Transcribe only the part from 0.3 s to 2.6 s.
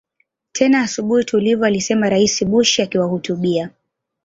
tena asubuhi tulivu alisema Rais